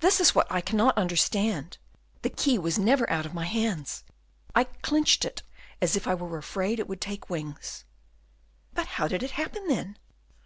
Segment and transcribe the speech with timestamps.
[0.00, 1.76] this is what I cannot understand.
[2.22, 4.04] The key was never out of my hands;
[4.54, 5.42] I clinched it
[5.82, 7.84] as if I were afraid it would take wings."
[8.72, 9.98] "But how did it happen, then?"